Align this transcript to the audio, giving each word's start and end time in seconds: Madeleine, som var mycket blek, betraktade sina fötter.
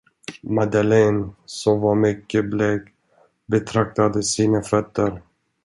Madeleine, 0.43 1.35
som 1.45 1.79
var 1.79 1.95
mycket 1.95 2.45
blek, 2.45 2.81
betraktade 3.45 4.23
sina 4.23 4.61
fötter. 4.61 5.21